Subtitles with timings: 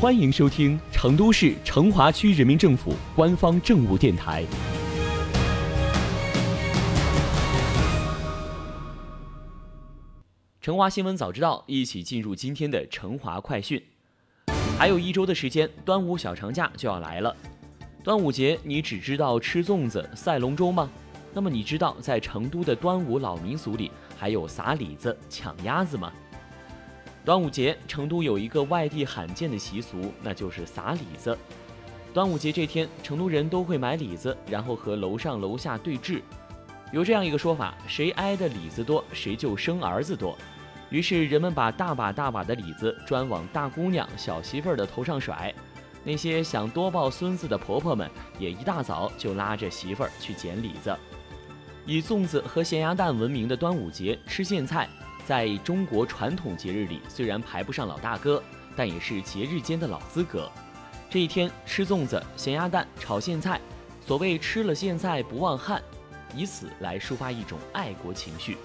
[0.00, 4.44] 欢迎收听成都市成华区人民政府官方政务电台。
[10.60, 13.82] 成华新闻早知道，一起进入今天的成华快讯。
[14.78, 17.36] 还有一周的时间，端午小长假就要来了。
[18.04, 20.88] 端午节，你只知道吃粽子、赛龙舟吗？
[21.34, 26.12] 那么你知道在成都的端午老民俗里还有撒李子、抢鸭子吗？
[27.28, 31.36] 端午节，成都有一个外地罕见的习俗，那就是撒李子。
[32.14, 36.22] 端午节这天，成都人都会买李子，然后和楼上楼下对峙。
[36.90, 40.38] 有这样一个说法：谁挨的李子多，谁就生儿子多。
[40.88, 45.54] 于是人们把大把大把的李子专往大姑娘、小媳妇儿的头上甩。
[46.02, 50.96] 那些想多抱孙子的婆婆们，也一大早就拉着媳妇儿去捡李子。
[51.84, 54.88] 以粽子和咸鸭蛋闻名的端午节，吃苋菜。
[55.28, 58.42] 在中国传统节日里，虽然排不上老大哥，
[58.74, 60.50] 但也是节日间的老资格。
[61.10, 63.60] 这一天吃粽子、咸鸭蛋、炒苋菜，
[64.00, 65.82] 所谓吃了苋菜不忘汉，
[66.34, 68.56] 以此来抒发一种爱国情绪。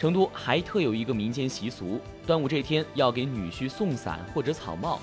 [0.00, 4.98] 成都还特有一个民间习俗，端午这天要给女婿送伞或者草帽。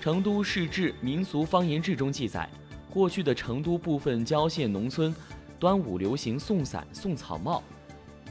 [0.04, 2.46] 《成都市志·民俗方言志》中记载，
[2.90, 5.16] 过去的成都部分郊县农村，
[5.58, 7.62] 端午流行送伞、送草帽。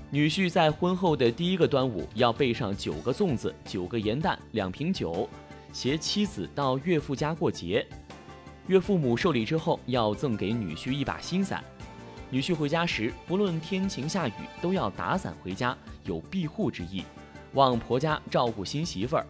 [0.10, 5.28] 女婿在婚后的第一个端午要备上九个粽子、九个盐蛋、两瓶酒，
[5.74, 7.86] 携妻子到岳父家过节。
[8.68, 11.62] 岳父母受礼之后，要赠给女婿一把新伞。
[12.30, 17.04] 女婿回家时，不论天晴下雨，都要打伞回家，有庇护之意，
[17.54, 19.28] 望婆家照顾新媳妇儿。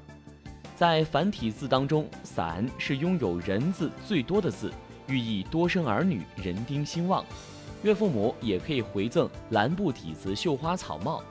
[0.75, 4.71] 在繁体字当中，伞是拥有人字最多的字，
[5.07, 7.25] 寓意多生儿女、人丁兴旺。
[7.87, 11.23] 岳父母也可以回赠蓝布底子绣花草帽。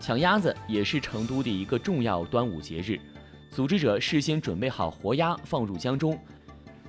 [0.00, 2.98] 抢鸭子也是成都的一个重要端午节日，
[3.50, 6.18] 组织者事先准备好活鸭放入江中，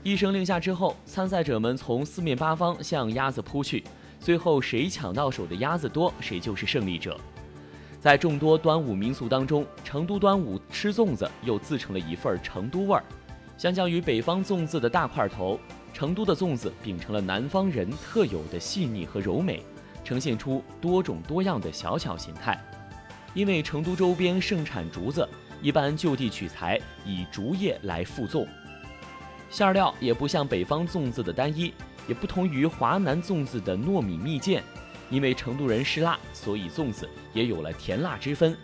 [0.03, 3.83] 一声令下之后，参赛者们从四面八方向鸭子扑去，
[4.21, 7.19] 最后谁抢到手的鸭子多，谁就是胜利者。
[7.99, 13.03] 在众多端午民俗当中，成都端午吃粽子又自成了一份成都味儿，
[13.57, 15.59] 相较于北方粽子的大块头。
[15.97, 19.63] 成都的粽子秉承了南方人特有的细腻和柔美，
[20.03, 22.63] 呈现出多种多样的小巧形态。
[23.33, 25.27] 因为成都周边盛产竹子，
[25.59, 28.45] 一般就地取材，以竹叶来附粽。
[29.49, 31.73] 馅料也不像北方粽子的单一，
[32.07, 34.61] 也不同于华南粽子的糯米蜜饯。
[35.09, 38.55] 因为成都人嗜辣，所以粽子也有了甜辣之分。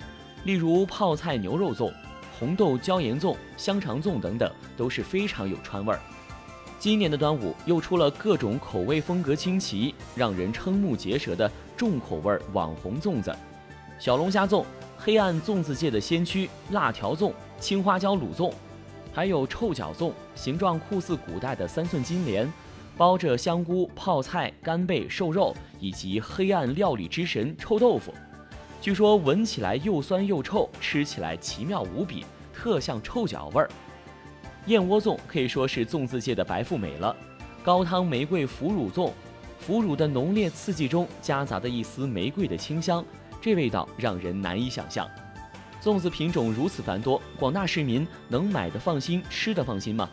[0.44, 1.92] 例如泡菜牛肉粽、
[2.38, 6.00] 红豆椒盐粽、香肠粽等等，都是非常有川味儿。
[6.84, 13.34] 今年的端午又出了各种口味风格清奇、让人瞠目结舌的重口味网红粽子，
[13.98, 14.66] 小龙虾粽、
[14.98, 18.52] 黑暗粽子界的先驱辣条粽、青花椒卤粽，
[19.14, 22.52] 还有臭脚粽，形状酷似古代的三寸金莲，
[22.98, 28.14] 包着香菇、泡菜、干贝、瘦肉，以及黑暗料理之神臭豆腐。
[28.82, 33.70] 据说闻起来又酸又臭，吃起来奇妙无比，特像臭脚味儿。
[34.68, 37.13] 燕窝粽可以说是粽子界的白富美了，
[37.62, 39.12] 高汤玫瑰腐乳粽，
[39.59, 43.03] 腐乳的浓烈刺激中夹杂的一丝玫瑰的清香，
[43.41, 45.06] 这味道让人难以想象。
[45.81, 50.09] 粽子品种如此繁多，广大市民能买的放心，吃的放心吗？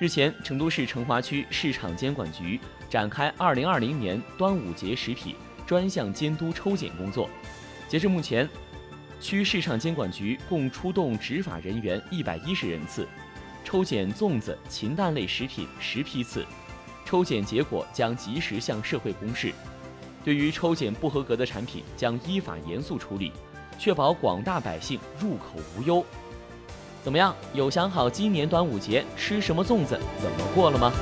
[0.00, 2.58] 日前，成都市成华区市场监管局
[2.90, 7.30] 展开2020年端午节食品专项监督抽检工作，
[7.88, 8.48] 截至目前，
[9.20, 13.06] 区市场监管局共出动执法人员一百一十人次。
[13.64, 16.44] 抽检粽子、禽蛋类食品十批次，
[17.04, 19.52] 抽检结果将及时向社会公示。
[20.22, 23.32] 对于抽检不合格的产品，将依法严肃处理，
[23.78, 26.04] 确保广大百姓入口无忧。
[27.02, 27.34] 怎么样？
[27.52, 30.92] 有想好今年端午节吃什么粽子，怎么过了吗？